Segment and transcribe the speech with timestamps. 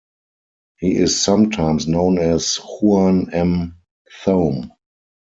[0.79, 3.75] He is sometimes known as "Juan M.
[4.25, 4.71] Thome".